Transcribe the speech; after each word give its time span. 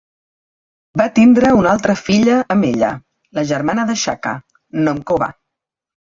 Va 0.99 1.05
tindre 1.17 1.49
una 1.57 1.73
altra 1.75 1.95
filla 1.99 2.37
amb 2.55 2.67
ella, 2.69 2.89
la 3.39 3.43
germana 3.51 3.85
de 3.91 3.97
Shaka, 4.05 4.33
Nomcoba. 4.87 5.29